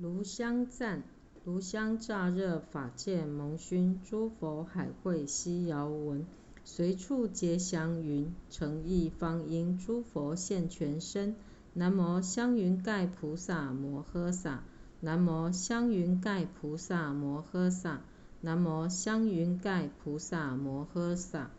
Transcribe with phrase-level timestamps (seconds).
[0.00, 1.02] 炉香赞，
[1.44, 4.00] 炉香乍热，法界蒙熏。
[4.04, 6.24] 诸佛海会悉遥闻，
[6.64, 8.32] 随处结祥云。
[8.48, 11.34] 诚意方应，诸佛现全身。
[11.72, 14.62] 南无香云盖菩萨摩诃萨，
[15.00, 18.00] 南无香云盖菩萨摩诃萨，
[18.40, 21.50] 南无香云盖菩萨摩诃萨。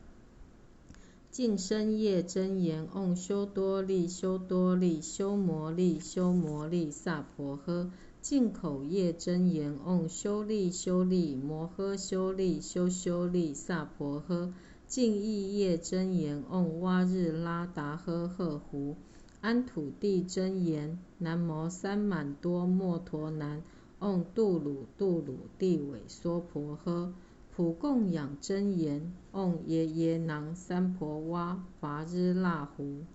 [1.29, 7.89] 净身业真言，唵修多利修多利修摩利修摩利萨婆诃。
[8.21, 14.51] 净口业真言，唵修利修利摩诃修利修修利萨婆诃。
[14.87, 18.97] 净意业真言，唵哇日拉达诃诃胡。
[19.39, 23.63] 安土地真言，南无三满多摩陀南，
[23.99, 27.13] 唵度鲁度鲁地尾娑婆诃。
[27.55, 33.05] 普供养真言，唵耶耶囊三婆哇伐日那胡。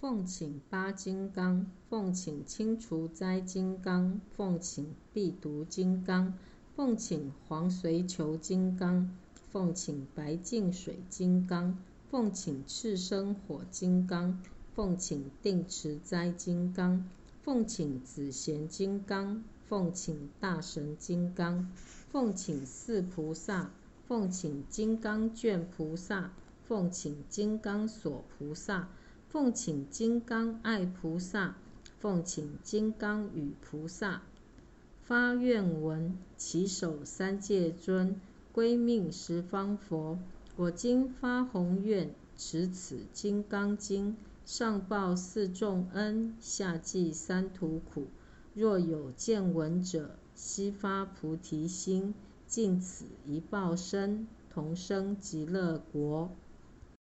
[0.00, 6.32] 奉请八金刚，奉请清除灾金刚，奉请必毒金刚，
[6.74, 9.14] 奉请黄随求金刚，
[9.50, 11.76] 奉请白净水金刚，
[12.08, 14.40] 奉请赤生火金刚，
[14.74, 17.06] 奉请定持灾金刚，
[17.42, 21.70] 奉请紫贤金刚，奉请大神金刚，
[22.10, 23.70] 奉请四菩萨，
[24.08, 26.32] 奉请金刚卷菩萨，
[26.66, 28.88] 奉请金刚锁菩萨。
[29.30, 31.54] 奉请金刚爱菩萨，
[32.00, 34.22] 奉请金刚与菩萨，
[35.04, 38.20] 发愿闻其手三界尊，
[38.50, 40.18] 归命十方佛。
[40.56, 48.08] 我今发宏愿，持此金刚经，上报四重恩，下济三途苦。
[48.52, 52.14] 若有见闻者，悉发菩提心，
[52.48, 56.32] 尽此一报身，同生极乐国。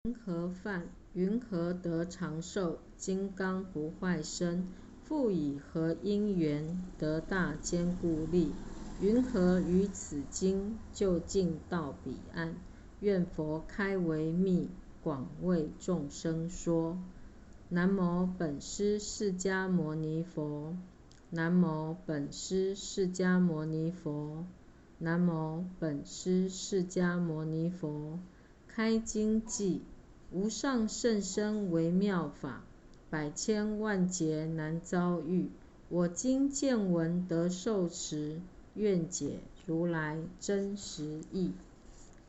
[0.05, 0.87] 云何犯？
[1.15, 2.79] 云何得长寿？
[2.97, 4.67] 金刚不坏身，
[5.05, 8.51] 复以何因缘得大坚固力？
[8.99, 12.55] 云何于此经就近到彼岸？
[12.99, 14.67] 愿佛开为密，
[15.01, 16.97] 广为众生说。
[17.69, 20.75] 南无本师释迦牟尼佛。
[21.29, 24.45] 南无本师释迦牟尼佛。
[24.97, 28.19] 南无本师释迦牟尼佛。
[28.67, 29.79] 开经偈。
[30.35, 32.65] 无上甚深微妙法，
[33.09, 35.47] 百千万劫难遭遇。
[35.87, 38.41] 我今见闻得受持，
[38.73, 41.53] 愿解如来真实义。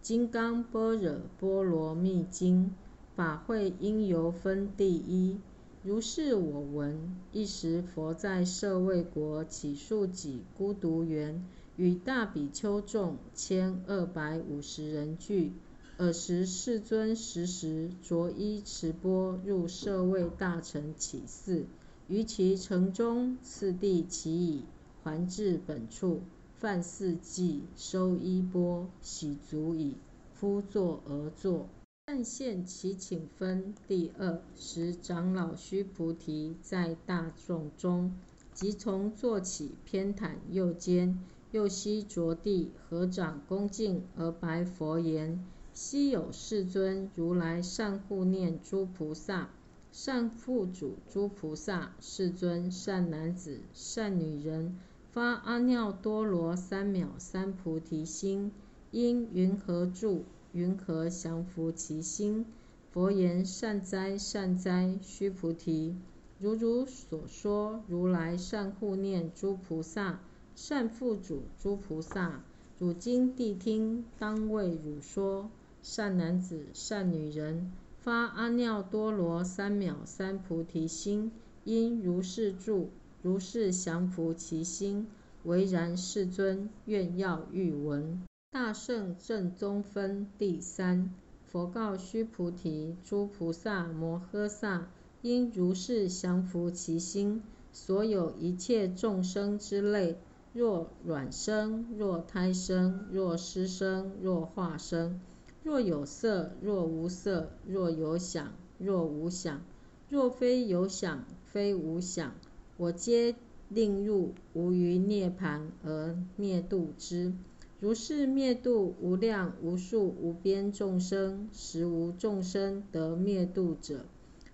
[0.03, 2.71] 金刚般若波罗蜜经，
[3.17, 5.41] 法会因由分第一。
[5.83, 7.17] 如是我闻。
[7.33, 11.45] 一时佛在舍卫国祇树己孤独园，
[11.77, 15.51] 与大比丘众千二百五十人聚。
[15.99, 21.65] 尔时世尊时时着衣持钵入舍卫大城起寺，
[22.07, 24.65] 于其城中次第乞已，
[25.03, 26.21] 还至本处，
[26.59, 29.95] 饭四季，收衣钵，洗足矣。
[30.35, 31.67] 夫坐而坐。
[32.05, 33.75] 但现其请分。
[33.89, 38.15] 第二时长老须菩提在大众中，
[38.53, 41.19] 即从坐起，偏袒右肩，
[41.53, 45.43] 右膝着地，合掌恭敬而白佛言。
[45.79, 49.51] 昔有世尊如来善护念诸菩萨，
[49.93, 51.93] 善护主诸菩萨。
[52.01, 54.79] 世尊善男子、善女人，
[55.13, 58.53] 发阿耨多罗三藐三菩提心，
[58.91, 60.25] 因云何住？
[60.53, 62.47] 云何降伏其心？
[62.91, 65.95] 佛言：善哉，善哉，须菩提！
[66.39, 70.21] 如汝所说，如来善护念诸菩萨，
[70.55, 72.43] 善护主诸菩萨。
[72.79, 75.51] 汝今谛听，当为汝说。
[75.89, 77.71] 善男子、善女人，
[78.01, 81.31] 发阿耨多罗三藐三菩提心，
[81.63, 82.89] 因如是住，
[83.23, 85.07] 如是降伏其心。
[85.45, 88.21] 唯然，世尊，愿要欲闻。
[88.51, 91.15] 大圣正宗分第三。
[91.45, 94.89] 佛告须菩提：诸菩萨摩诃萨，
[95.23, 97.45] 因如是降伏其心。
[97.73, 100.19] 所有一切众生之类，
[100.53, 105.21] 若卵生，若胎生，若湿生，若化生。
[105.67, 109.63] 若有色，若无色；若有想，若无想；
[110.09, 112.35] 若非有想，非无想，
[112.77, 113.35] 我皆
[113.69, 117.33] 令入无余涅盘而灭度之。
[117.81, 124.05] 如是灭度无量无数无边众生，实无众生得灭度者。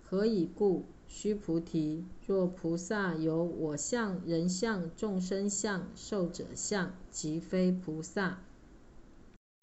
[0.01, 0.85] 何以故？
[1.07, 8.39] 须菩提，若菩萨有我相、人相、众生相、寿者相，即非菩萨。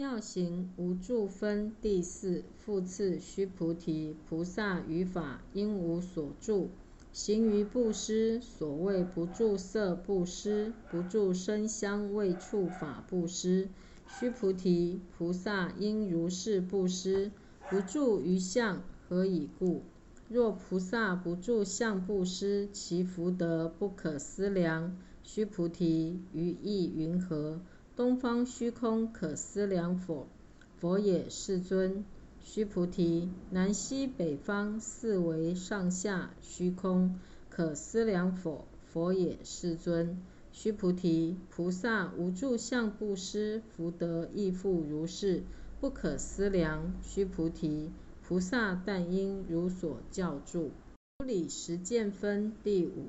[0.01, 2.43] 妙行无住分第四。
[2.57, 6.71] 复次，须菩提，菩萨于法应无所住，
[7.13, 13.69] 行于布施，所谓不住色布施，不住声香味触法布施。
[14.07, 17.29] 须菩提，菩萨应如是布施，
[17.69, 18.81] 不住于相。
[19.07, 19.83] 何以故？
[20.27, 24.97] 若菩萨不住相布施，其福德不可思量。
[25.23, 27.61] 须菩提，于意云何？
[27.93, 30.27] 东方虚空可思量否？
[30.77, 32.05] 佛也，世尊。
[32.43, 38.65] 须菩提，南西北方四维上下虚空，可思量否？
[38.91, 40.21] 佛也，世尊。
[40.53, 45.43] 须菩提，菩萨无住相布施，福德亦复如是，
[45.79, 46.93] 不可思量。
[47.03, 47.91] 须菩提，
[48.25, 50.71] 菩萨但应如所教住。
[51.19, 53.07] 出理实见分第五。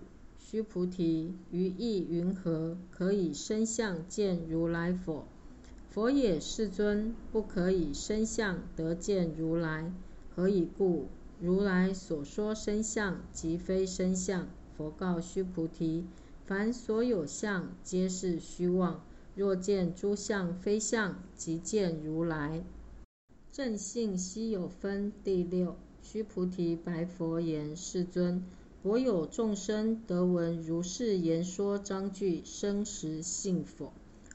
[0.53, 2.77] 须菩提，于意云何？
[2.91, 5.25] 可以身相见如来否？
[5.89, 9.91] 佛也，世尊，不可以身相得见如来。
[10.37, 11.07] 何以故？
[11.41, 14.47] 如来所说身相，即非身相。
[14.77, 16.05] 佛告须菩提：
[16.45, 19.03] 凡所有相，皆是虚妄。
[19.35, 22.63] 若见诸相非相，即见如来。
[23.51, 25.77] 正性稀有分第六。
[26.03, 28.45] 须菩提白佛言：世尊，
[28.85, 33.93] 我有众生得闻如是言说章句，生实信否？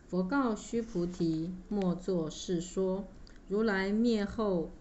[0.07, 3.03] 佛告须菩提：莫作是说。
[3.49, 4.71] 如来灭后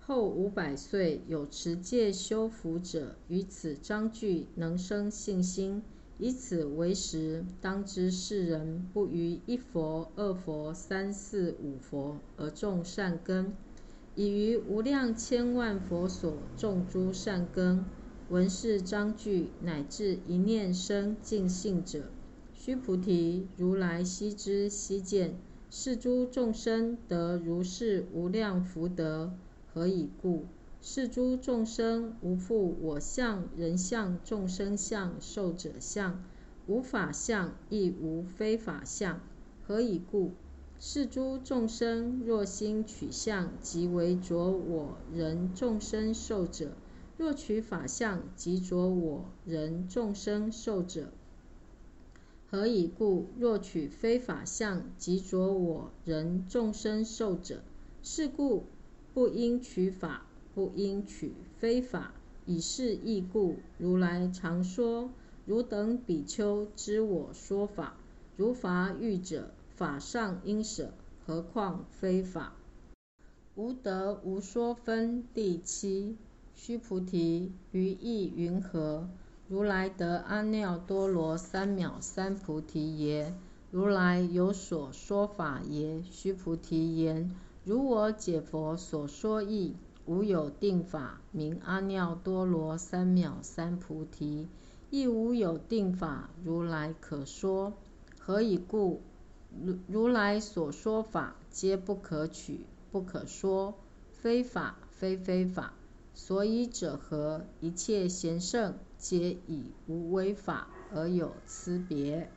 [0.00, 5.80] 后五百岁，有持戒修福者，于此章句能生信心。
[6.18, 13.52] 以此为实，当知世人不于一佛、二佛、三四五佛而种善根，
[14.16, 17.84] 已于无量千万佛所种诸善根。
[18.30, 22.10] 闻是章句，乃至一念生尽信者。
[22.52, 25.38] 须菩提，如来悉知悉见，
[25.70, 29.32] 是诸众生得如是无量福德。
[29.72, 30.44] 何以故？
[30.82, 36.22] 是诸众生无复我相、人相、众生相、寿者相，
[36.66, 39.22] 无法相，亦无非法相。
[39.66, 40.32] 何以故？
[40.78, 46.72] 是诸众生若心取相，即为着我人众生寿者；
[47.18, 51.10] 若取法相，即着我人众生寿者。
[52.48, 53.26] 何以故？
[53.36, 57.62] 若取非法相，即着我人众生受者。
[58.04, 58.66] 是故
[59.14, 62.14] 不应取法，不应取非法。
[62.46, 65.10] 以是义故，如来常说：
[65.44, 67.96] 汝等比丘知我说法，
[68.36, 70.92] 如法欲者，法上应舍，
[71.26, 72.54] 何况非法？
[73.56, 76.16] 无得无说分第七。
[76.60, 79.08] 须菩提，于意云何？
[79.46, 83.32] 如来得阿耨多罗三藐三菩提耶？
[83.70, 86.02] 如来有所说法耶？
[86.10, 87.30] 须菩提言：
[87.64, 94.48] 如我解佛所说义，无有定法名阿耨多罗三藐三菩提，
[94.90, 97.72] 亦无有定法如来可说。
[98.18, 99.00] 何以故？
[99.64, 103.74] 如如来所说法，皆不可取，不可说，
[104.10, 105.72] 非法非非法。
[106.18, 107.46] 所以者何？
[107.60, 108.74] 一切贤圣。
[108.98, 112.28] 皆以无为法而有差别。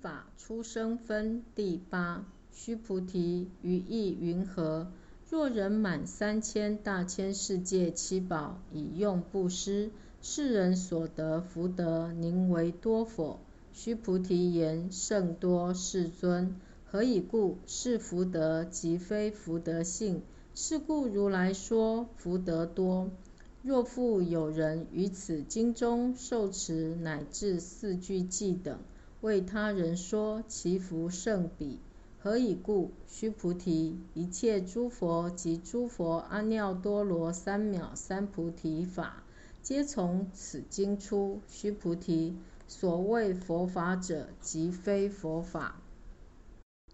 [0.00, 2.24] 法出生分第八。
[2.50, 4.90] 须菩提，于意云何？
[5.28, 9.90] 若人满三千大千世界七宝，以用布施，
[10.22, 13.40] 世人所得福德，宁为多否？
[13.74, 16.56] 须菩提言：甚多，世尊。
[16.86, 17.58] 何以故？
[17.66, 20.22] 是福德即非福德性。
[20.58, 23.10] 是故如来说福德多。
[23.60, 28.78] 若复有人于此经中受持乃至四句偈等，
[29.20, 31.78] 为他人说，其福甚彼。
[32.18, 32.92] 何以故？
[33.06, 39.24] 须菩提，一切诸佛及诸佛阿耨多罗三藐三菩提法，
[39.62, 41.42] 皆从此经出。
[41.46, 42.34] 须菩提，
[42.66, 45.82] 所谓佛法者，即非佛法。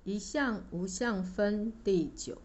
[0.03, 2.39] 一相无相分第九。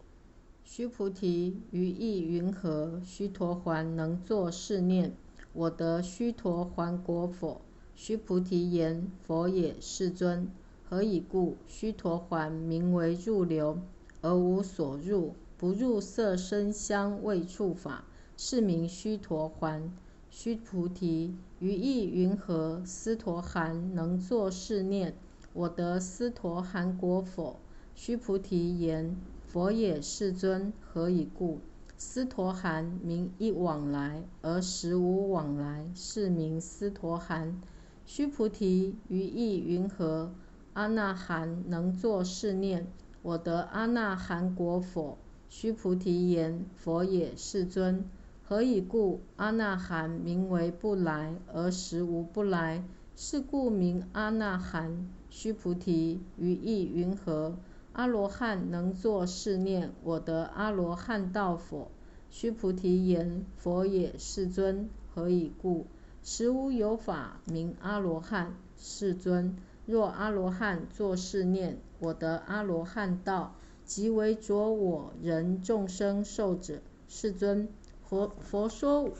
[0.70, 3.00] 须菩提，于意云何？
[3.02, 5.14] 须陀洹能作是念：
[5.54, 7.62] 我得须陀洹果否？
[7.96, 10.50] 须菩提言：佛也，世尊。
[10.86, 11.56] 何以故？
[11.66, 13.78] 须陀洹名为入流，
[14.20, 18.04] 而无所入，不入色声香味触法，
[18.36, 19.88] 是名须陀洹。
[20.30, 22.82] 须菩提，于意云何？
[22.84, 25.14] 斯陀含能作是念：
[25.54, 27.58] 我得斯陀含果否？
[27.94, 29.16] 须菩提言。
[29.48, 30.74] 佛也，世尊。
[30.82, 31.60] 何以故？
[31.96, 37.58] 斯陀含名一往来，而实无往来，是名斯陀含。
[38.04, 40.34] 须菩提，于意云何？
[40.74, 42.88] 阿那含能作是念：
[43.22, 45.16] 我得阿那含果否？
[45.48, 48.04] 须菩提言：佛也，世尊。
[48.42, 49.22] 何以故？
[49.36, 52.84] 阿那含名为不来，而实无不来。
[53.16, 55.08] 是故名阿那含。
[55.30, 57.56] 须菩提，于意云何？
[57.98, 61.90] 阿罗汉能作是念：我得阿罗汉道否？
[62.30, 64.88] 须菩提言：佛也，世尊。
[65.12, 65.84] 何以故？
[66.22, 68.54] 实无有法名阿罗汉。
[68.78, 76.78] 世尊，若阿罗汉作是念：我得阿罗汉道，即为着我人众生寿者。
[77.08, 77.68] 世尊。
[78.04, 79.10] 佛佛说：“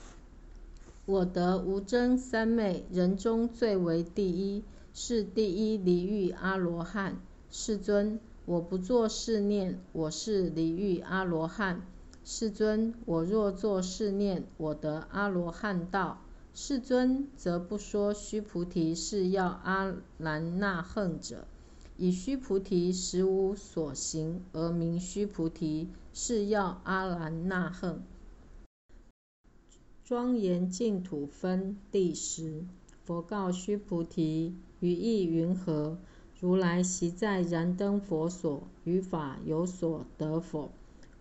[1.05, 4.63] 我得无争三昧，人中最为第一，
[4.95, 7.17] 是第一离欲阿罗汉。
[7.51, 11.83] 世尊，我不作是念，我是离欲阿罗汉。
[12.25, 16.23] 世尊，我若作是念，我得阿罗汉道。
[16.55, 21.47] 世尊，则不说须菩提是要阿兰那恨者。
[21.99, 28.03] 以须菩提实无所行，而名须菩提是要阿兰那恨。”
[30.07, 32.65] 庄严净土分第十。
[33.05, 35.99] 佛告须菩提：于意云何？
[36.41, 40.71] 如来昔在燃灯佛所，于法有所得否？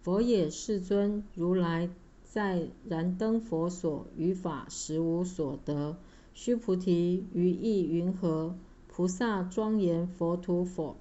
[0.04, 1.24] 佛也，世尊。
[1.34, 1.90] 如来
[2.24, 5.98] 在燃灯佛所，于法实无所得。
[6.36, 8.56] 须菩提，于意云何？
[8.88, 10.96] 菩萨庄严佛土否？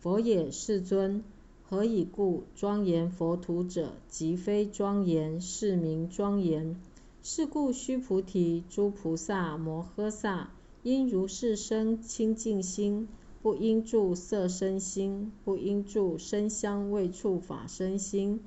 [0.00, 1.24] 佛也，世尊。
[1.62, 2.44] 何以故？
[2.54, 6.76] 庄严佛土者，即非庄严，是名庄严。
[7.22, 10.50] 是故，须菩提，诸菩萨摩诃萨
[10.82, 13.08] 应如是生清净心，
[13.42, 18.40] 不应住色身心，不应住声香味触法身心，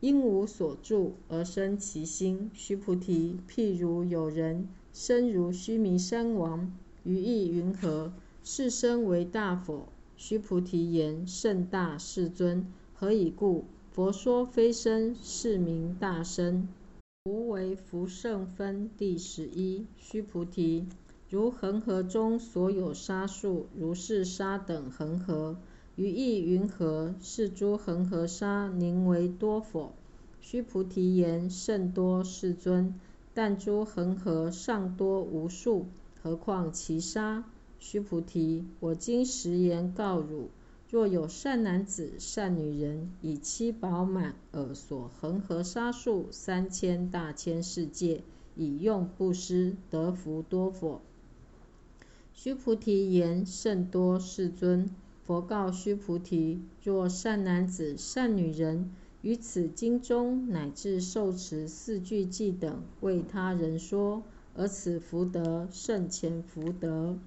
[0.00, 2.50] 因无所住而生其心。
[2.52, 6.70] 须菩提，譬如有人身如须弥山王，
[7.02, 8.12] 于意云何？
[8.44, 9.88] 是身为大佛？
[10.18, 12.66] 须菩提言：甚大，世尊。
[12.92, 13.64] 何以故？
[13.90, 16.68] 佛说非身，是名大身。
[17.24, 19.86] 无为福胜分第十一。
[19.96, 20.84] 须菩提，
[21.30, 25.56] 如恒河中所有沙数，如是沙等恒河，
[25.96, 27.14] 于意云何？
[27.20, 29.94] 是诸恒河沙宁为多否？
[30.40, 32.94] 须菩提言：甚多，世尊。
[33.32, 35.86] 但诸恒河尚多无数，
[36.22, 37.44] 何况其沙？
[37.80, 40.50] 须菩提，我今实言告汝。
[40.88, 48.22] 若有善男子、善女人，以七宝满耳所恒河沙数三千大千世界，
[48.54, 51.00] 以用布施，得福多否？
[52.34, 54.90] 须菩提言：甚多，世尊。
[55.24, 58.90] 佛告须菩提：若善男子、善女人，
[59.22, 64.22] 于此经中乃至受持四句偈等，为他人说，
[64.54, 67.18] 而此福德胜前福德。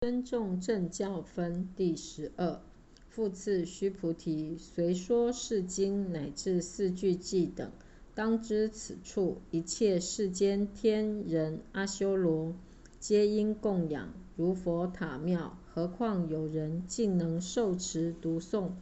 [0.00, 2.60] 尊重正教分第十二。
[3.08, 7.70] 复次，须菩提，随说是经乃至四句偈等，
[8.14, 12.54] 当知此处一切世间天人阿修罗，
[13.00, 15.56] 皆应供养，如佛塔庙。
[15.72, 18.72] 何况有人竟能受持读诵？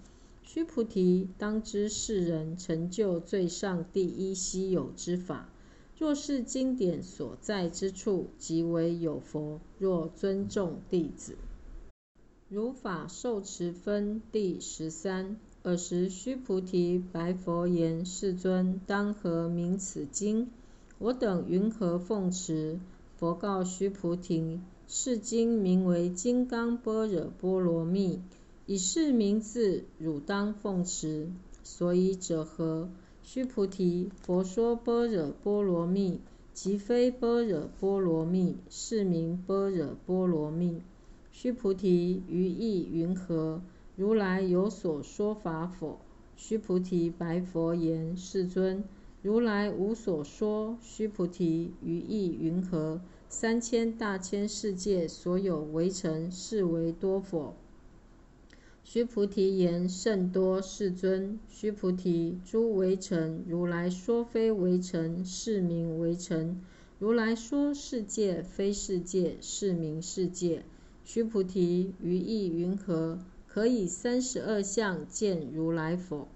[0.42, 5.48] 须菩提，当知世人成就最上第一稀有之法。
[5.96, 9.60] 若是经典所在之处，即为有佛。
[9.78, 11.36] 若尊重弟子，
[12.48, 15.36] 如法受持分第十三。
[15.62, 20.48] 尔时须菩提白佛言：“世尊，当何名此经？
[20.98, 22.80] 我等云何奉持？”
[23.18, 28.16] 佛告须菩提：“是经名为《金刚般若波罗蜜》，
[28.64, 31.32] 以是名字，汝当奉持。
[31.64, 32.88] 所以者何？”
[33.24, 36.20] 须菩提，佛说般若波罗蜜，
[36.54, 40.80] 即非般若波罗蜜，是名般若波罗蜜。
[41.32, 43.60] 须菩提，于意云何？
[43.96, 45.98] 如来有所说法否？
[46.36, 48.84] 须菩提白佛言：世尊，
[49.28, 50.78] 如来无所说。
[50.80, 53.02] 须菩提，于意云何？
[53.28, 57.54] 三千大千世界所有为尘，是为多否？
[58.82, 61.38] 须菩提言：甚多，世尊。
[61.46, 66.62] 须菩提，诸为尘，如来说非为尘，是名为尘。
[66.98, 70.64] 如来说世界，非世界，是名世界。
[71.04, 73.18] 须菩提，于意云何？
[73.46, 76.28] 可以三十二相见如来否？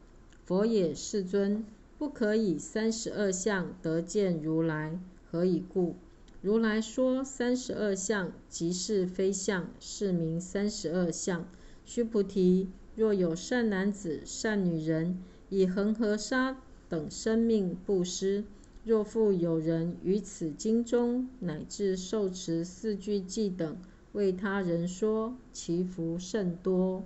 [0.44, 1.64] 佛也，世尊。
[2.02, 4.98] 不可以三十二相得见如来。
[5.30, 5.94] 何以故？
[6.40, 11.46] 如来说三十二相，即是非相，是名三十二相。
[11.84, 18.42] 须菩提，若有善男子、善女人，以恒河沙等生命布施；
[18.82, 23.78] 若复有人于此经中乃至受持四句偈等，
[24.10, 27.04] 为他人说，其福甚多。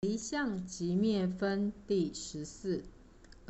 [0.00, 2.82] 离相即灭分第十四。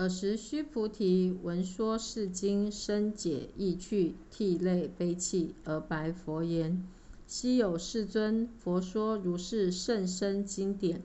[0.00, 6.88] 尔时须菩提闻说是经深解意趣，涕泪悲泣，而白佛言
[7.28, 11.02] ：“昔有世尊，佛说如是甚深经典，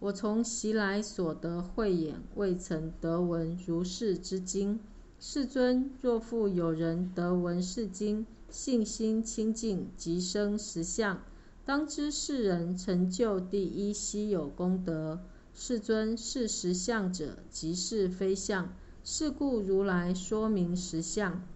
[0.00, 4.80] 我从昔来所得慧眼，未曾得闻如是之经。
[5.20, 11.22] 世尊，若复有人得闻是经，信心清净，即生实相，
[11.64, 15.20] 当知是人成就第一稀有功德。”
[15.56, 18.74] 世尊，是实相者，即是非相。
[19.04, 21.46] 是故如来说明实相。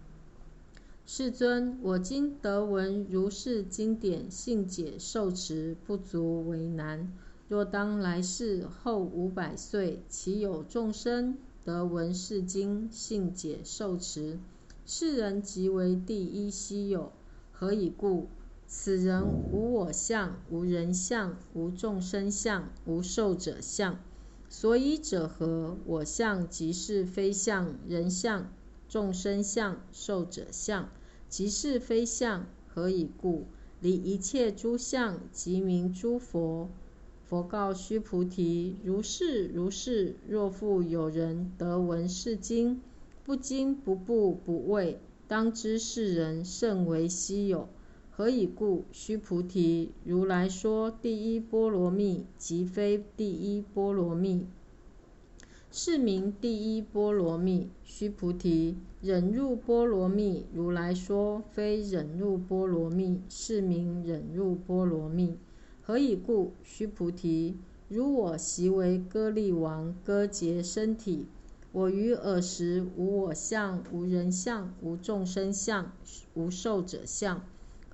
[1.04, 7.12] 世尊，我今得闻如是经典，信解受持，不足为难。
[7.48, 14.38] 若当来世后五百岁，其有众生得闻是经，信解受持，
[14.86, 17.10] 是人即为第一稀有。
[17.50, 18.28] 何以故？
[18.70, 23.98] 此人无我相，无人相，无众生相，无寿者相。
[24.50, 25.78] 所以者何？
[25.86, 28.52] 我相即是非相，人相、
[28.86, 30.90] 众生相、寿者相，
[31.30, 32.44] 即是非相。
[32.66, 33.46] 何以故？
[33.80, 36.68] 离一切诸相，即名诸佛。
[37.24, 40.16] 佛告须菩提：如是如是。
[40.28, 42.82] 若复有人得闻是经，
[43.24, 47.66] 不惊不怖不畏，当知是人甚为希有。
[48.18, 48.84] 何以故？
[48.90, 54.44] 须菩提，如来说第一波罗蜜，即非第一波罗蜜，
[55.70, 57.70] 是名第一波罗蜜。
[57.84, 65.38] 须菩提，忍入波罗蜜，如来说非忍入波罗蜜，是名忍入波罗蜜。
[65.80, 66.54] 何以故？
[66.64, 67.56] 须菩提，
[67.88, 71.28] 如我昔为歌利王，割截身体，
[71.70, 75.92] 我于尔时无我相，无人相，无众生相，
[76.34, 77.44] 无寿者相。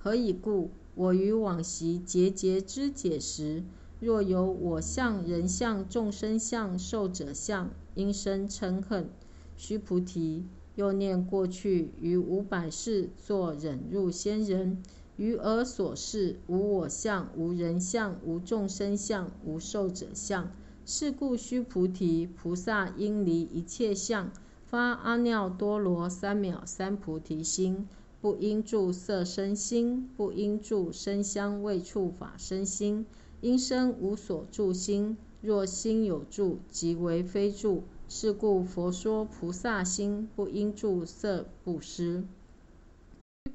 [0.05, 0.69] 何以故？
[0.93, 3.63] 我于往昔节节之解时，
[3.99, 9.09] 若有我相、人相、众生相、寿者相，应生嗔恨。
[9.57, 10.45] 须菩提，
[10.75, 14.83] 又念过去于五百世作忍入仙人，
[15.17, 20.51] 于尔所示无我相、无人相、无众生相、无寿者相。
[20.85, 24.31] 是故须菩提，菩萨应离一切相，
[24.67, 27.87] 发阿耨多罗三藐三菩提心。
[28.21, 33.05] 不应住色身心，不应住声香味触法身心，
[33.41, 35.17] 应生无所住心。
[35.41, 37.83] 若心有住，即为非住。
[38.07, 42.23] 是故佛说菩萨心不应住色布施。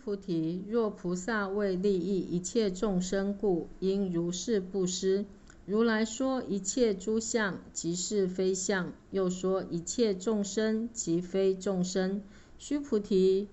[0.04, 5.24] 菩提，若菩萨为利益一切众生故，应如是布施。
[5.66, 12.22] 如来说一切诸相即是非相，又说一切众生即非众生。
[12.58, 13.46] 须菩提。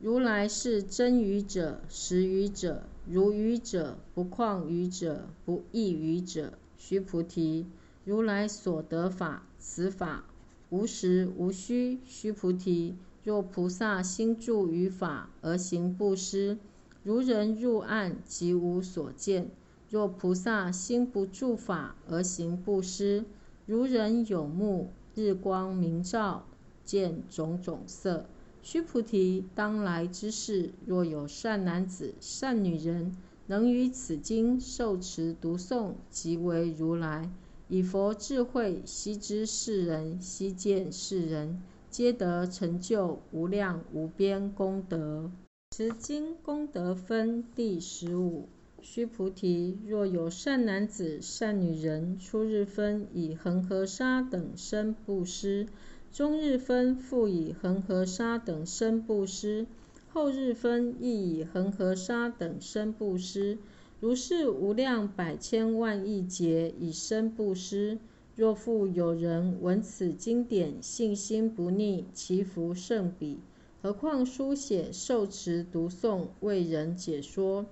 [0.00, 6.52] 如来是真语者，实语者，如语者，不旷语者，不异语者。
[6.76, 7.66] 须菩提，
[8.04, 10.24] 如来所得法，此法
[10.70, 11.98] 无实无虚。
[12.06, 16.58] 须菩提，若菩萨心住于法而行布施，
[17.02, 19.46] 如人入暗，即无所见；
[19.90, 23.24] 若菩萨心不住法而行布施，
[23.66, 26.46] 如人有目，日光明照，
[26.84, 28.26] 见种种色。
[28.62, 33.16] 须菩提，当来之世，若有善男子、善女人，
[33.46, 37.30] 能于此经受持读诵，即为如来。
[37.68, 45.30] 以佛智慧悉知世人，悉见世人，皆得成就无量无边功德。
[45.70, 48.48] 持经功德分第十五。
[48.80, 55.66] 须菩提，若有善男子、善女人，初日分以恒河沙等身布施。
[56.12, 59.66] 中日分复以恒河沙等身布施，
[60.08, 63.58] 后日分亦以恒河沙等身布施，
[64.00, 67.98] 如是无量百千万亿劫以身布施。
[68.34, 73.38] 若复有人闻此经典，信心不逆，其福甚彼。
[73.82, 77.66] 何况书写、受持、读诵、为人解说。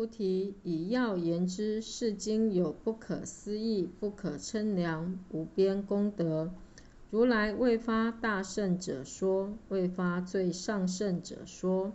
[0.00, 6.50] 菩提，以要言之，是经有不可思议、不可称量、无边功德。
[7.10, 11.92] 如来未发大圣者说，未发最上圣者说。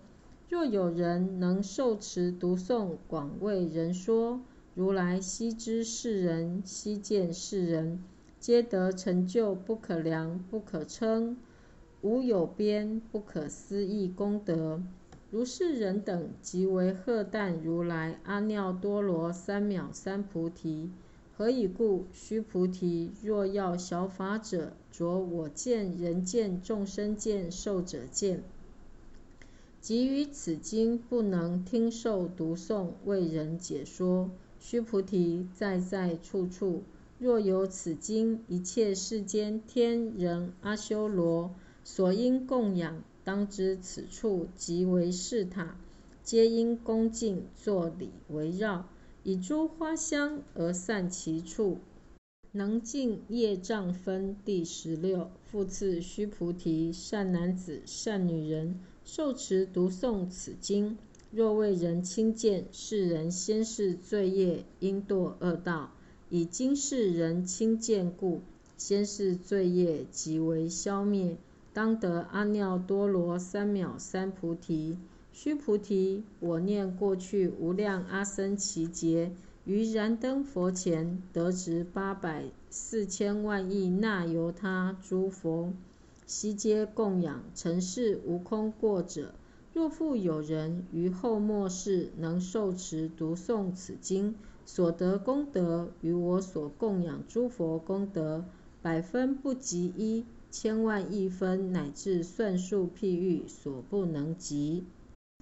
[0.47, 4.39] 若有人能受持读诵，广为人说，
[4.75, 8.03] 如来悉知世人，悉见世人，
[8.39, 11.37] 皆得成就不可量、不可称、
[12.03, 14.83] 无有边、不可思议功德。
[15.35, 20.89] 如是人等，即为荷担如来阿耨多罗三藐三菩提。
[21.35, 22.05] 何以故？
[22.13, 28.45] 须菩提，若要小法者，着我见、人见、众生见、寿者见，
[29.81, 34.31] 即于此经不能听受读诵，为人解说。
[34.61, 36.83] 须菩提，在在处处
[37.19, 45.77] 若有此经，一切世间天人阿修罗所应供养，当知此处即为是塔，
[46.23, 48.87] 皆因恭敬作礼围绕，
[49.23, 51.79] 以诸花香而散其处。
[52.51, 55.31] 能尽业障分第十六。
[55.43, 60.97] 复次，须菩提，善男子、善女人，受持读诵此经，
[61.31, 65.91] 若为人轻贱，是人先世罪业应堕恶道。
[66.29, 68.41] 以今世人轻贱故，
[68.77, 71.37] 先世罪业即为消灭，
[71.75, 74.97] 当得阿耨多罗三藐三菩提。
[75.33, 79.33] 须菩提，我念过去无量阿僧祇劫。
[79.65, 85.73] 于燃灯佛前得值八百四千万亿那由他诸佛，
[86.25, 87.43] 悉皆供养。
[87.53, 89.33] 尘世无空过者。
[89.73, 94.35] 若复有人于后末世能受持读诵此经，
[94.65, 98.45] 所得功德，与我所供养诸佛功德，
[98.81, 100.23] 百分不及一，
[100.57, 104.85] 千万亿分，乃至算数譬喻，所不能及。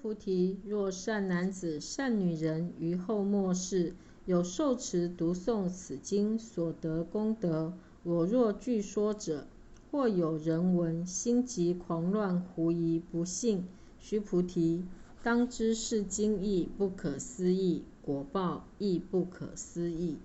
[0.01, 3.93] 菩提，若善男子、善女人于后末世，
[4.25, 9.45] 有受持读诵此经所得功德，我若据说者，
[9.91, 13.65] 或有人闻，心急狂乱，狐疑不信。
[13.99, 14.83] 须菩提，
[15.21, 20.17] 当知是经义不可思议，果报亦不可思议。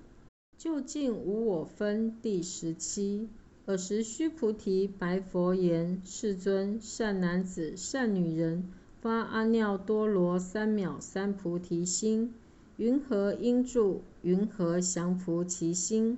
[0.57, 3.29] 究竟无我分第十七。
[3.69, 8.67] 尔时须菩提白佛言：“世尊，善男子、善女人，
[9.03, 12.33] 发阿耨多罗三藐三菩提心。”
[12.79, 14.01] 云何应住？
[14.23, 16.17] 云何降伏其心？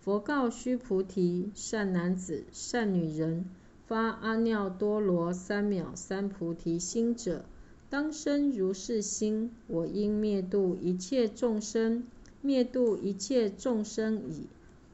[0.00, 3.44] 佛告须菩提：善男子、善女人，
[3.86, 7.44] 发阿耨多罗三藐三菩提心者，
[7.90, 12.04] 当生如是心：我应灭度一切众生，
[12.40, 14.46] 灭度一切众生已，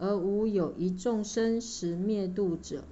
[0.03, 2.83] 而无有一众生实灭度者。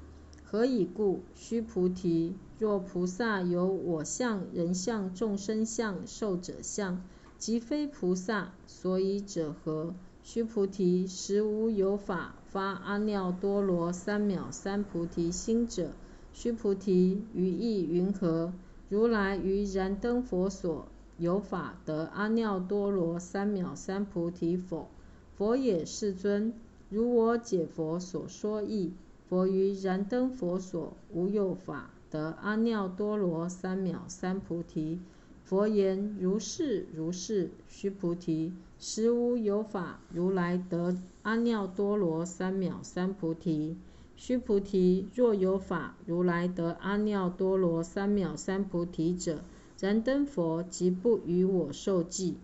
[0.44, 1.22] 何以故？
[1.34, 7.02] 须菩提，若菩萨有我相、人相、众生相、寿者相。
[7.36, 9.92] 即非菩萨，所以者何？
[10.22, 15.90] 须菩提，实无有法发阿耨多罗三藐三菩提心者。
[16.32, 18.52] 须菩提，于意云何？
[18.88, 20.86] 如来于燃灯佛所
[21.18, 24.88] 有法得阿耨多罗三藐三菩提否？
[25.36, 26.54] 佛也，世尊。
[26.90, 28.92] 如我解佛所说义，
[29.28, 34.98] 佛于燃灯佛所无有法得阿耨多罗三藐三菩提。
[35.44, 43.76] 佛言：如是如是，须菩提，实无有法如来得阿耨多罗三藐三菩提。
[44.16, 49.44] 须菩提，若有法如来得阿耨多罗三藐三菩提者，
[49.78, 52.36] 燃灯佛即不与我受记。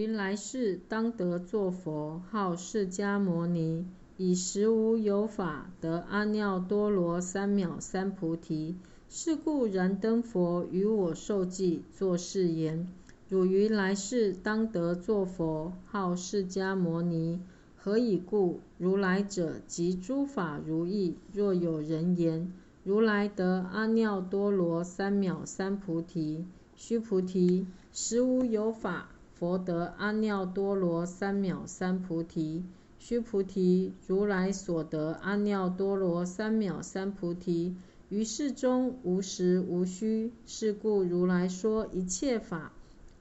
[0.00, 3.84] 于来世当得作佛，号释迦牟尼，
[4.16, 8.76] 以实无有法得阿耨多罗三藐三菩提。
[9.10, 12.88] 是故燃灯佛与我受记，作是言：
[13.28, 17.38] 汝于来世当得作佛，号释迦牟尼。
[17.76, 18.60] 何以故？
[18.78, 21.18] 如来者，即诸法如意。
[21.34, 22.50] 若有人言：
[22.84, 26.46] 如来得阿耨多罗三藐三菩提。
[26.74, 32.62] 须菩提，实无有法，佛得阿耨多罗三藐三菩提。
[32.98, 37.74] 须菩提，如来所得阿耨多罗三藐三菩提。
[38.10, 42.72] 于世中无实无虚，是故如来说一切法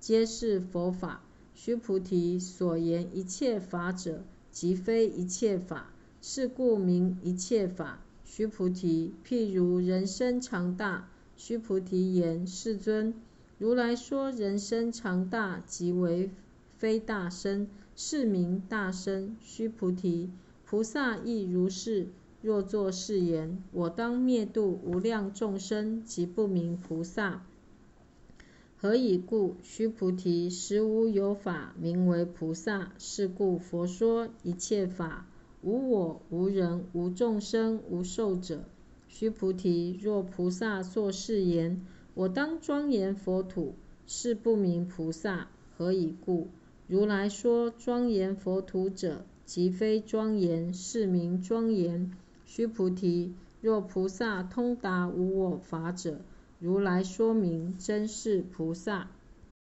[0.02, 1.22] 皆是佛法。
[1.56, 8.02] 须菩提，所言一切法者，即非一切法，是故名一切法。
[8.26, 11.08] 须菩提，譬如人身长大。
[11.38, 13.14] 须菩提言：世尊，
[13.60, 16.32] 如来说人身常大，即为
[16.78, 19.36] 非大身，是名大身。
[19.42, 20.30] 须菩提，
[20.66, 22.08] 菩萨亦如是。
[22.42, 27.46] 若作是言，我当灭度无量众生，即不名菩萨。
[28.78, 29.58] 何以故？
[29.62, 32.94] 须菩提，实无有法名为菩萨。
[32.98, 35.28] 是故佛说一切法
[35.62, 38.64] 无我、无人、无众生、无寿者。
[39.10, 41.86] 须菩提，若菩萨作是言，
[42.20, 45.48] 我当庄严佛土，是不名菩萨。
[45.78, 46.50] 何以故？
[46.86, 52.12] 如来说庄严佛土者，即非庄严，是名庄严。
[52.46, 56.20] 须菩提，若菩萨通达无我法者，
[56.60, 59.10] 如来说明真是菩萨。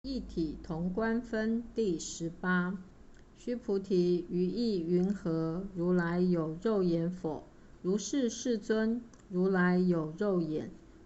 [0.03, 2.81] 一体同观分第十八。
[3.37, 5.65] 须菩提，于意云何？
[5.75, 7.43] 如来有肉眼否？
[7.81, 9.01] 如是，世尊。
[9.29, 10.71] 如来有肉眼。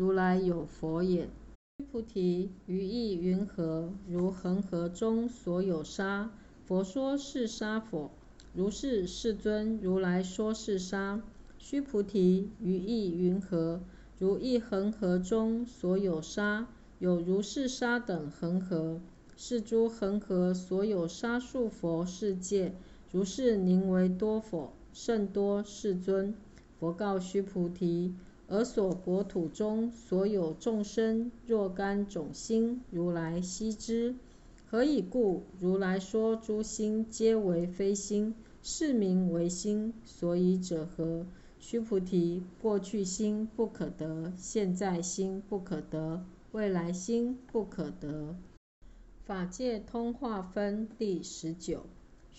[0.00, 1.28] 如来有佛眼。
[1.76, 3.92] 须菩提，于意云何？
[4.08, 6.30] 如恒河中所有沙，
[6.64, 8.10] 佛说是沙否？
[8.54, 11.20] 如是，世尊，如来说是沙。
[11.58, 13.82] 须菩提，于意云何？
[14.18, 16.66] 如一恒河中所有沙，
[16.98, 19.02] 有如是沙等恒河。
[19.36, 22.72] 是诸恒河所有沙数佛世界，
[23.12, 24.72] 如是宁为多佛？
[24.94, 26.34] 甚多，世尊。
[26.78, 28.14] 佛告须菩提：
[28.50, 34.16] 而所国土中所有众生，若干种心，如来悉知。
[34.68, 35.44] 何以故？
[35.60, 38.34] 如来说诸心皆为非心。
[38.62, 41.24] 是名为心，所以者何？
[41.60, 48.34] 须菩提，过去心不可得，现在心不可得，未来心不可得。
[49.24, 51.86] 法界通化分第十九。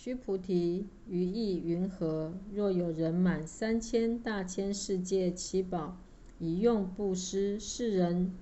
[0.04, 2.34] 须菩提，于意云何？
[2.52, 5.96] 若有人满三千大千世界七宝，
[6.40, 8.34] 以用布施，世人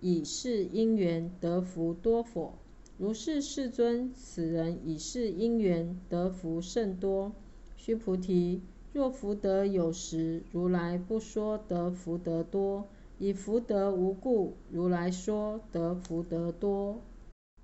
[0.00, 2.54] 以是因缘得福多否？
[2.96, 7.32] 如是，世尊，此人以是因缘得福甚多。
[7.76, 8.60] 须菩提，
[8.92, 12.84] 若福德有时，如来不说得福德多；
[13.18, 17.00] 以福德无故，如来说得福德多。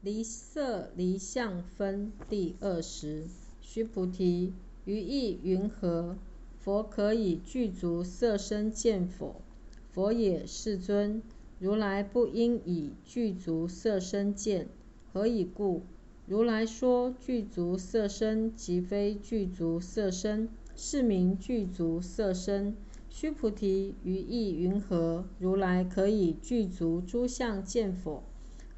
[0.02, 3.26] 离色离相分第二十。
[3.61, 4.52] 须菩提，
[4.85, 6.16] 于意云何？
[6.59, 9.40] 佛可以具足色身见否？
[9.92, 11.22] 佛也，世尊。
[11.59, 14.68] 如来不应以具足色身见。
[15.12, 15.82] 何以故？
[16.26, 22.76] 如来说具足色身，即非具足色身，是名具足色身。
[23.09, 25.24] 须菩提，于意云何？
[25.38, 28.22] 如来可以具足诸相见否？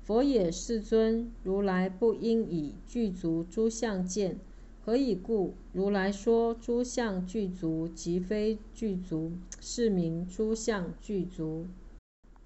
[0.09, 1.31] 佛也，世尊。
[1.44, 4.38] 如来不应以具足诸相见。
[4.83, 5.53] 何以故？
[5.75, 11.66] 如来说诸相具足，即非具足，是名诸相具足。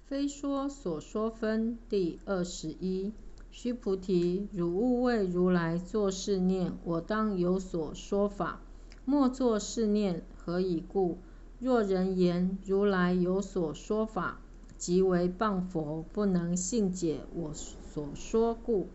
[0.03, 3.13] 非说所说分第二十一。
[3.49, 8.59] 须菩提，汝勿为如来作是念：我当有所说法。
[9.05, 10.21] 莫作是念。
[10.35, 11.17] 何以故？
[11.59, 14.41] 若人言如来有所说法，
[14.83, 18.87] 即为谤佛，不能信解我所说故。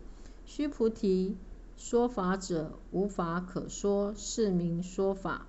[0.45, 1.35] 须菩提，
[1.77, 5.47] 说法者无法可说，是名说法。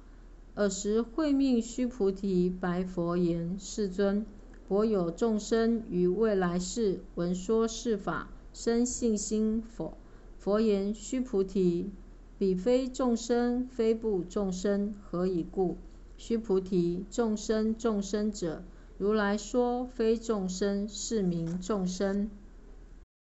[0.54, 4.24] 尔时会命须菩提白佛言：世尊，
[4.68, 8.30] 我有众生于未来世闻说是法。
[8.54, 9.98] 生信心否？
[10.38, 11.90] 佛言：须菩提，
[12.38, 14.94] 彼非众生，非不众生。
[15.02, 15.76] 何以故？
[16.16, 18.64] 须菩提，众生众生者，
[19.00, 22.28] 如来说非众生，是名众生。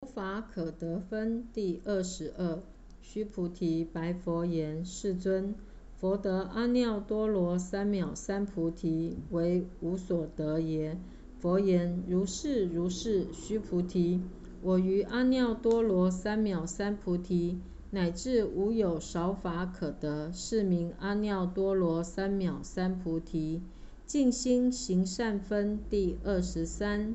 [0.03, 2.63] 无法可得分第二十二。
[3.03, 5.57] 须菩提白佛言：世尊，
[5.97, 10.97] 佛得阿耨多罗三藐三菩提，为无所得耶？
[11.41, 13.27] 佛言：如是如是。
[13.33, 14.21] 须菩提。
[14.63, 17.59] 我于阿耨多罗三藐三菩提，
[17.91, 23.61] 乃至无有少法可得，是名阿耨多罗三藐三菩提。
[24.07, 27.15] 净心行善分第二十三。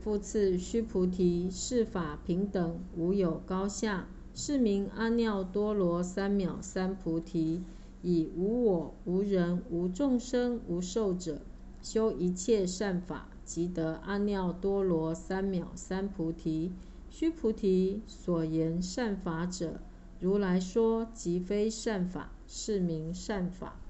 [0.00, 7.62] 复次，须菩提，是法平等，无有高下，是名阿耨多罗三藐三菩提。
[8.02, 11.40] 以无我、无人、无众生、无寿者，
[11.80, 13.28] 修一切善法。
[13.44, 16.72] 即得阿耨多罗三藐三菩提。
[17.08, 19.80] 须菩提，所言善法者，
[20.18, 23.80] 如来说即非善法，是名善法。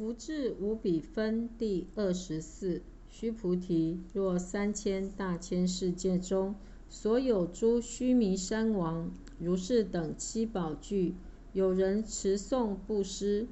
[0.00, 2.80] 福至无比分第二十四。
[3.10, 6.54] 须菩提，若三千大千世界中，
[6.88, 11.16] 所有诸须弥山王、如是等七宝具，
[11.52, 13.46] 有人持诵布施，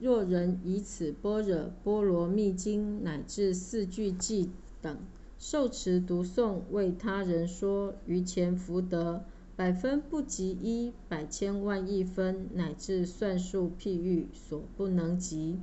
[0.00, 4.48] 若人以此般若波罗蜜经乃至四句偈
[4.82, 4.98] 等
[5.38, 9.22] 受持读诵，为他人说，于前福德
[9.54, 15.60] 百分不及一，百千万亿分，乃至算数譬喻所不能及。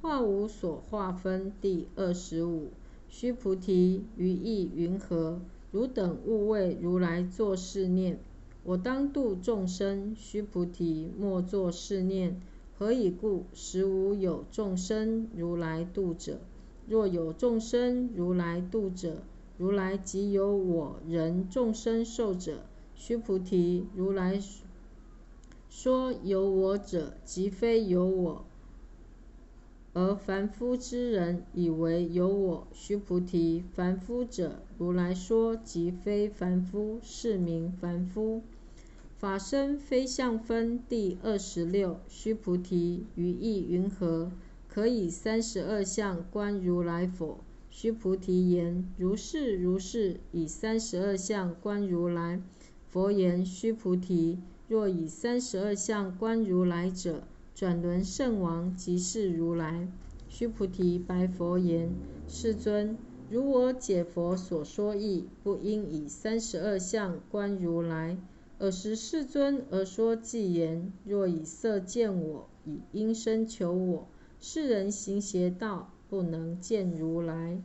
[0.00, 2.68] 化无所化分第二十五。
[3.08, 5.40] 须菩提，于意云何？
[5.72, 8.18] 汝等勿为如来作是念：
[8.64, 10.14] 我当度众生。
[10.16, 12.40] 须菩提，莫作是念。
[12.78, 13.44] 何以故？
[13.54, 16.40] 实无有众生如来度者。
[16.86, 19.22] 若有众生如来度者，
[19.56, 22.60] 如来即有我人众生寿者。
[22.94, 24.40] 须菩提，如来
[25.70, 28.44] 说有我者，即非有我。
[29.98, 32.66] 而凡夫之人以为有我。
[32.74, 38.42] 须菩提，凡夫者，如来说即非凡夫，是名凡夫。
[39.16, 41.98] 法身非相分第二十六。
[42.08, 44.30] 须菩提，于意云何？
[44.68, 47.38] 可以三十二相观如来否？
[47.70, 50.20] 须菩提言：如是如是。
[50.30, 52.42] 以三十二相观如来。
[52.90, 57.22] 佛言：须菩提，若以三十二相观如来者，
[57.56, 59.88] 转轮圣王即是如来。
[60.28, 61.88] 须菩提白佛言
[62.28, 62.98] ：“世尊，
[63.30, 68.18] 如我解佛所说义，不应以三十二相观如来。
[68.58, 74.06] 尔时世尊而说偈言：若以色见我，以音声求我，
[74.38, 77.62] 世人行邪道，不能见如来。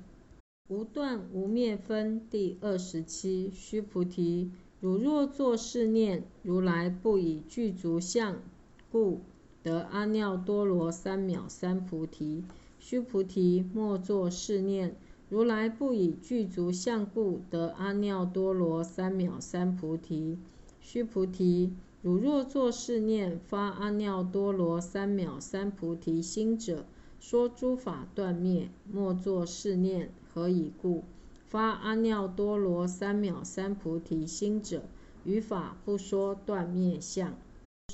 [0.70, 3.52] 无断无灭分第二十七。
[3.54, 8.42] 须菩提，汝若作是念：如来不以具足相，
[8.90, 9.20] 故。”
[9.64, 12.44] 得阿耨多罗三藐三菩提。
[12.80, 14.96] 须菩提，莫作是念：
[15.30, 20.40] 如来不以具足相故得阿耨多罗三藐三菩提。
[20.80, 26.86] 须菩提，汝若作是念，发阿耨多罗三藐三菩提心者，
[27.20, 28.70] 说诸法断灭。
[28.92, 31.04] 莫作是念，何以故？
[31.48, 34.82] 发阿耨多罗三藐三菩提心者，
[35.24, 37.36] 于法不说断灭相。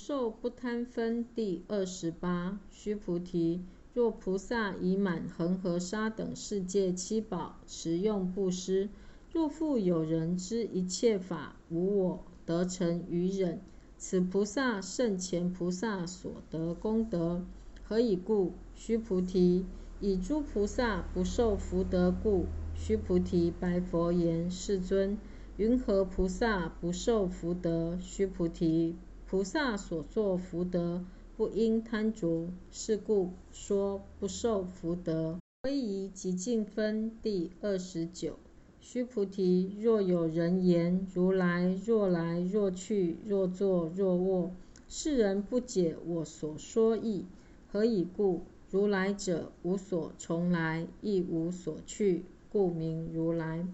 [0.07, 2.61] 受不贪分第二十八。
[2.71, 8.87] 须菩提，若菩萨以满恒河沙等世界七宝持用布施，
[9.33, 13.59] 若复有人知一切法无我，得成于忍，
[13.97, 17.45] 此菩萨胜前菩萨所得功德。
[17.83, 18.53] 何以故？
[18.75, 19.65] 须菩提，
[19.99, 22.45] 以诸菩萨不受福德故。
[22.75, 25.17] 须菩提白佛言：世尊，
[25.57, 27.97] 云何菩萨不受福德？
[27.99, 28.95] 须菩提。
[29.29, 31.03] 菩萨所作福德，
[31.35, 35.37] 不应贪着，是故说不受福德。
[35.63, 38.39] 威仪极尽分第二十九。
[38.79, 44.51] 须菩提，若有人言如来若来若去若坐若卧，
[44.87, 47.25] 世人不解我所说意。
[47.69, 48.43] 何以故？
[48.71, 53.67] 如来者，无所从来，亦无所去，故名如来。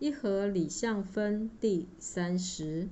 [0.00, 2.88] 一合理相分第三十。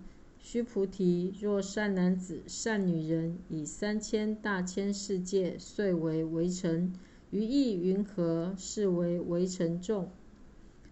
[0.50, 6.94] 须菩提，若善男子、善女人，以三千大千世界遂为围城，
[7.30, 8.54] 于意云何？
[8.56, 10.08] 是为围城众。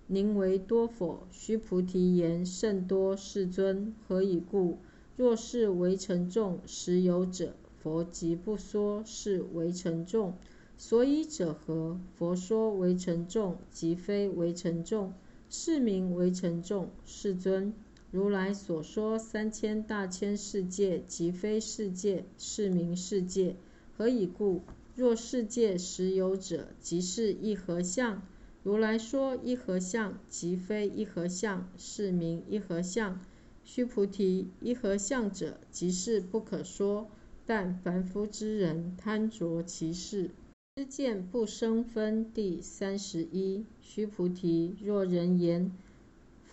[0.08, 1.26] 宁为多否？
[1.30, 3.94] 须菩提言：甚多，世尊。
[4.06, 4.76] 何以故？
[5.16, 10.34] 若是为城众，实有者，佛即不说是为城众。
[10.76, 11.98] 所以者何？
[12.18, 15.14] 佛说为城众，即非为城众，
[15.48, 16.90] 是名为城众。
[17.06, 17.72] 世尊。
[18.12, 23.56] 如来所说三千大千世界，即非世界，是名世界。
[23.96, 24.62] 何以故？
[24.94, 28.22] 若世界实有者，即是一合相。
[28.62, 33.20] 如来说一合相，即非一合相，是名一合相。
[33.64, 37.08] 须菩提，一合相者，即是不可说。
[37.44, 40.30] 但凡夫之人贪着其事，
[40.76, 42.32] 知见不生分。
[42.32, 43.64] 第三十一。
[43.80, 45.72] 须菩提，若人言。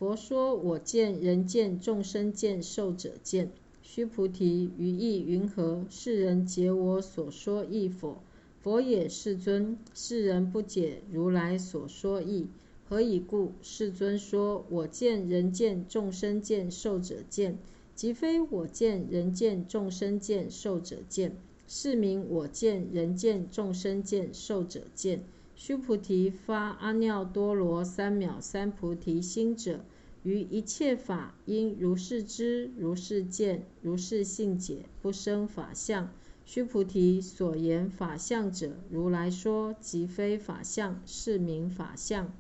[0.04, 5.86] 佛说：“我见、人见、众生见、寿者见。”须菩提，于意云何？
[5.90, 8.22] 世人解我所说义否？
[8.60, 9.78] 佛也，世尊。
[9.94, 12.48] 世人不解如来所说义，
[12.84, 13.54] 何以故？
[13.62, 17.58] 世尊说：“我见、人见、众生见、寿者见，
[17.96, 25.24] 即非我见、人见、众生见、寿者见，是名我见、人见、众生见、寿者见。”
[25.56, 29.80] 须菩提，发阿耨多罗三藐三菩提心者。
[30.24, 36.10] 于一切法应如是知，如是见，如是信解，不生法相。
[36.46, 42.34] 须菩提，所言法相者，如来说即非法相，是名法相。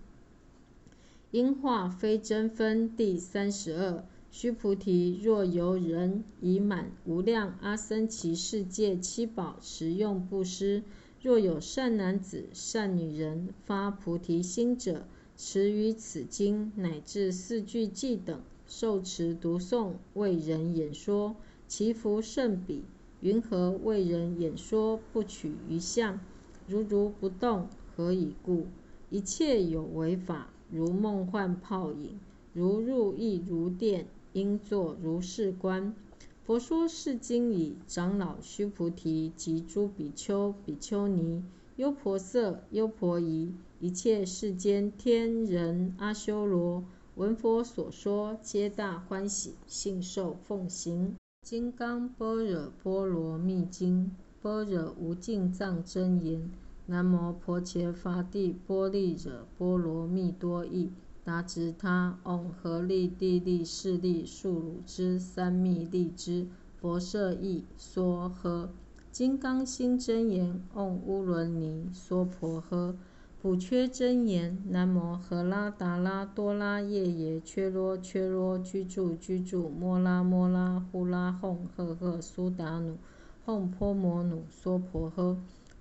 [1.31, 4.05] 因化非真分第三十二。
[4.31, 10.83] 须菩提，若有人以满无量阿僧祇世界七宝持用布施，
[11.21, 15.05] 若有善男子、善女人发菩提心者。
[15.35, 21.35] 持于此经乃至四句偈等，受持读诵，为人演说，
[21.67, 22.83] 其福甚彼。
[23.21, 24.99] 云何为人演说？
[25.11, 26.19] 不取于相，
[26.67, 27.67] 如如不动。
[27.95, 28.65] 何以故？
[29.09, 32.19] 一切有为法，如梦幻泡影，
[32.53, 35.95] 如入亦如电，应作如是观。
[36.43, 41.43] 佛说是经已，长老须菩提及诸比丘、比丘尼。
[41.75, 43.53] 优婆塞、优婆夷，
[43.83, 51.15] 一切世间天人阿修罗，闻佛所说，皆大欢喜，信受奉行。
[51.41, 54.09] 金刚般若波罗蜜经，
[54.41, 56.49] 般若无尽藏真言。
[56.85, 60.89] 南无婆伽伐帝波利惹波罗蜜多译。
[61.25, 66.47] 达直他，唵，合力地利势力数汝之三密利之
[66.79, 68.69] 佛舍意说呵。
[69.11, 72.95] 金刚心真言，唵，乌伦尼娑婆诃。
[73.43, 82.97] 补缺真言，南无荷拉达拉多拉夜耶缺罗缺罗居住居住摩拉摩拉呼拉哄赫赫苏达努
[83.43, 85.35] 哄婆摩努娑婆诃。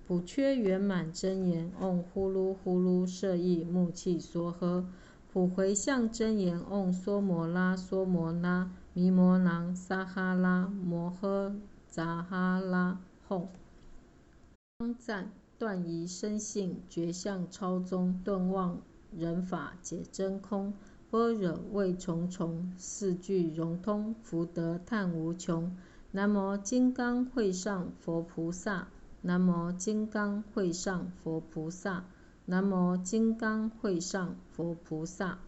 [0.05, 4.83] 补缺圆满真言，嗡呼噜呼噜舍意木气梭诃。
[5.31, 11.55] 普回向真言，嗡梭摩拉梭摩拉弥摩囊沙哈拉摩诃
[11.87, 13.47] 扎哈拉哄。
[14.79, 15.31] 称赞。
[15.63, 18.81] 断疑生信，觉相超宗，顿忘
[19.17, 20.73] 人法解真空，
[21.09, 25.73] 般若味重重，四句融通，福德叹无穷。
[26.11, 28.89] 南无金刚会上佛菩萨，
[29.21, 32.03] 南无金刚会上佛菩萨，
[32.45, 35.39] 南无金刚会上佛菩萨。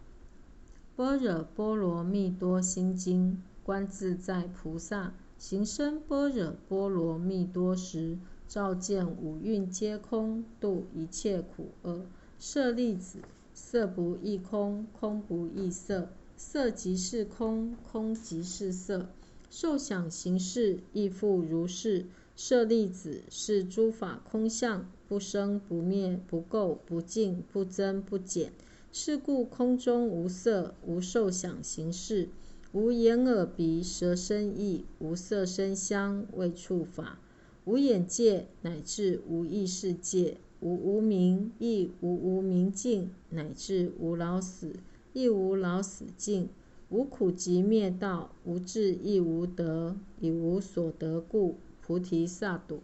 [0.96, 8.16] 般若波罗蜜多心经，观自在菩萨行深般若波罗蜜多时。
[8.48, 12.06] 照见五蕴皆空，度一切苦厄。
[12.38, 13.18] 舍利子，
[13.52, 19.08] 色不异空，空不异色，色即是空，空即是色。
[19.50, 22.06] 受想行识亦复如是。
[22.36, 28.52] 舍利子，是诸法空相，不生不灭，不垢不净，不增不减。
[28.92, 32.28] 是故空中无色，无受想行识，
[32.72, 37.18] 无眼耳鼻舌身意，无色声香味触法。
[37.66, 44.76] 无眼界，乃至无意识界；无无明，亦无无明尽；乃至无老死，
[45.12, 46.46] 亦无老死尽；
[46.90, 52.78] 无苦集灭道，无智亦无得，以无所得故，菩提萨埵。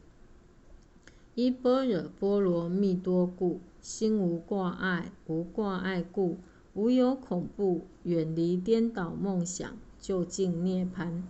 [1.37, 6.39] 依般若波罗蜜多故，心无挂碍，无挂碍故，
[6.75, 11.23] 无有恐怖，远离颠倒梦想，究竟涅盘。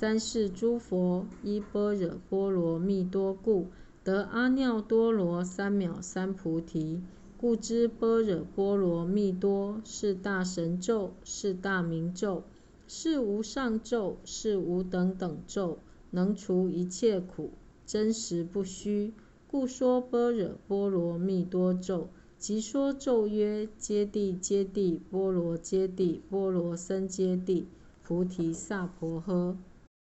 [0.00, 3.66] 三世诸佛依般若波罗蜜多故，
[4.02, 7.02] 得阿耨多罗三藐三菩提。
[7.36, 12.44] 故知般若波罗蜜多是大神咒，是大明咒，
[12.88, 15.76] 是无上咒，是无等等咒，
[16.12, 17.50] 能除一切苦，
[17.84, 19.12] 真实不虚。
[19.46, 27.64] 故说般若波罗蜜多咒，即说咒曰：揭谛揭谛，波罗揭谛，波罗僧揭谛，
[28.02, 29.56] 菩提萨婆诃。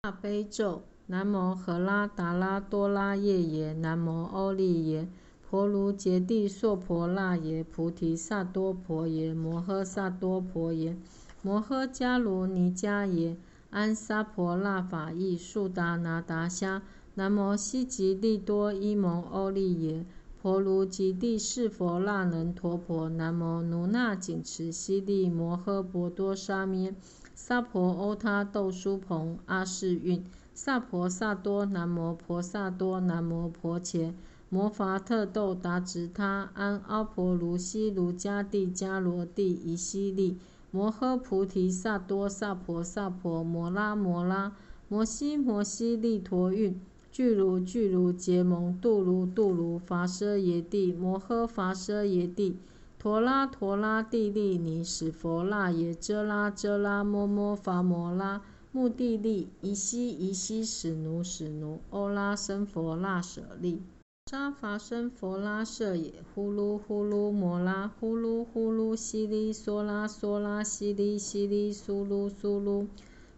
[0.04, 5.08] 大悲咒：南无荷拉达拉多拉夜耶，南无欧利耶
[5.50, 10.98] 婆卢揭帝娑婆那耶，菩提萨多婆耶，摩诃萨多婆耶，
[11.42, 13.38] 摩诃迦卢尼迦耶，
[13.70, 16.82] 安萨婆那法意速达那达虾，
[17.14, 20.06] 南无悉吉利多伊蒙欧利耶
[20.42, 26.94] 婆卢揭帝释佛那能陀婆，南无奴那紧持悉利摩诃婆多沙咩。
[27.36, 30.24] 萨婆欧他豆苏蓬阿世韵，
[30.54, 34.14] 萨婆萨多南摩婆萨多南摩婆伽，
[34.50, 40.38] 摩伐特豆达直他安阿婆卢西卢迦帝迦罗帝夷西利，
[40.70, 44.56] 摩诃菩提萨多萨婆萨婆摩拉摩拉
[44.88, 46.80] 摩西摩西利陀韵，
[47.12, 52.58] 具如具如结蒙度如度如伐奢耶帝，摩诃伐奢耶帝。
[53.04, 58.42] 陀拉陀拉地利尼使佛那耶遮拉遮拉摩摩伐摩拉
[58.72, 63.82] 目的利夷西夷西使奴使奴欧拉僧佛那舍利
[64.32, 72.88] 沙伐僧佛拉舍也呼噜呼噜摩拉呼噜呼噜悉利梭拉梭拉悉利悉利苏噜苏噜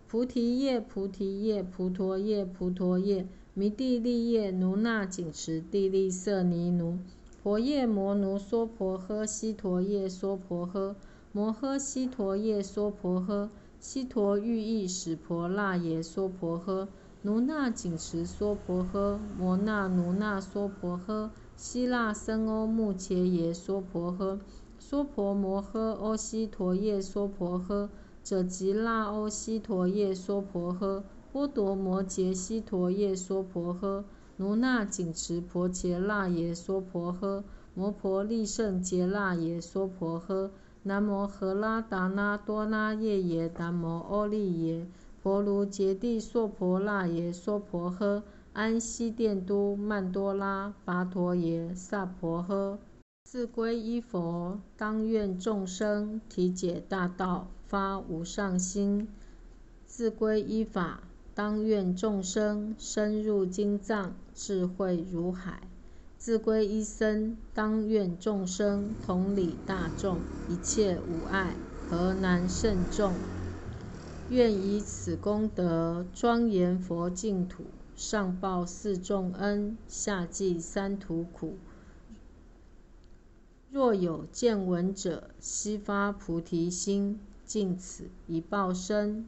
[0.08, 7.00] 菩提叶菩提叶菩陀叶菩陀叶弥地利叶奴那紧持地利瑟尼奴。
[7.46, 10.96] 婆夜摩奴娑婆诃，悉陀夜娑婆诃，
[11.32, 16.88] 摩诃悉陀夜娑婆诃，悉陀喻意使婆那耶娑婆诃，
[17.22, 24.40] 奴那紧持娑婆诃，摩那奴那娑婆诃，希腊僧欧目伽耶娑婆诃，
[24.80, 27.90] 娑婆摩诃欧悉陀夜娑婆诃，
[28.24, 34.04] 者吉那欧悉陀夜娑婆诃，波多摩羯悉陀夜娑婆诃。
[34.38, 40.50] 奴那紧持婆伽那耶娑婆诃，摩婆利胜羯那耶娑婆诃，
[40.84, 44.86] 南无荷拉达那多那夜耶，南无阿利耶
[45.24, 48.24] 婆卢揭谛娑婆那耶娑婆诃，
[48.54, 52.78] 安息殿都曼多拉跋陀耶萨婆诃。
[53.24, 59.08] 自归依佛，当愿众生体解大道，发无上心；
[59.86, 61.02] 自归依法。
[61.36, 65.64] 当愿众生深入经藏，智慧如海；
[66.18, 70.20] 自归依僧，当愿众生同理大众，
[70.50, 71.54] 一切无碍，
[71.90, 73.14] 何难胜众？
[74.30, 77.66] 愿以此功德，庄严佛净土，
[77.98, 81.58] 上报四重恩，下济三途苦。
[83.70, 89.28] 若有见闻者，悉发菩提心，尽此一报身，